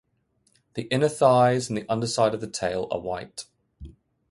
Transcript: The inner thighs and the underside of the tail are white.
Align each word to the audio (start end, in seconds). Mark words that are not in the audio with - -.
The 0.73 0.85
inner 0.89 1.09
thighs 1.09 1.69
and 1.69 1.77
the 1.77 1.87
underside 1.87 2.33
of 2.33 2.41
the 2.41 2.47
tail 2.49 2.87
are 2.89 2.99
white. 2.99 3.45